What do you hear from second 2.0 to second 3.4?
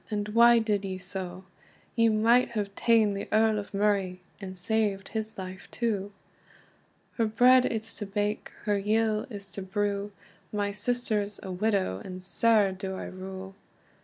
might have taen the